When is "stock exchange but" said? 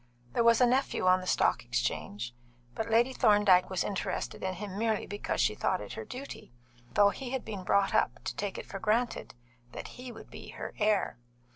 1.27-2.89